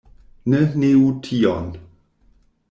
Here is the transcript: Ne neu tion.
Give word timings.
Ne 0.53 0.61
neu 0.83 1.03
tion. 1.27 1.69